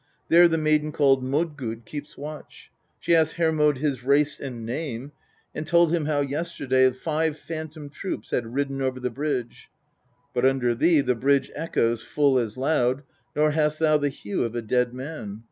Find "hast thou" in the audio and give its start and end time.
13.51-13.99